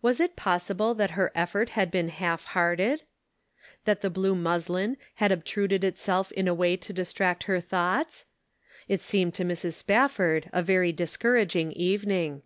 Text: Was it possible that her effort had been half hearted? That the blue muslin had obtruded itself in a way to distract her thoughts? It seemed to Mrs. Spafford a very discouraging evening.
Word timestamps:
Was 0.00 0.18
it 0.18 0.34
possible 0.34 0.94
that 0.94 1.10
her 1.10 1.30
effort 1.34 1.68
had 1.76 1.90
been 1.90 2.08
half 2.08 2.46
hearted? 2.56 3.02
That 3.84 4.00
the 4.00 4.08
blue 4.08 4.34
muslin 4.34 4.96
had 5.16 5.30
obtruded 5.30 5.84
itself 5.84 6.32
in 6.32 6.48
a 6.48 6.54
way 6.54 6.74
to 6.78 6.92
distract 6.94 7.42
her 7.44 7.60
thoughts? 7.60 8.24
It 8.88 9.02
seemed 9.02 9.34
to 9.34 9.44
Mrs. 9.44 9.74
Spafford 9.74 10.48
a 10.54 10.62
very 10.62 10.90
discouraging 10.90 11.72
evening. 11.72 12.44